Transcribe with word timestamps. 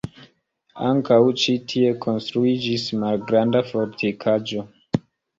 Ankaŭ 0.85 1.17
ĉi 1.41 1.53
tie 1.73 1.91
konstruiĝis 2.05 2.85
malgranda 3.03 3.61
fortikaĵo. 3.67 4.65